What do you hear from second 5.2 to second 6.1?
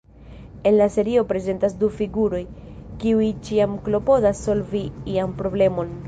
problemon.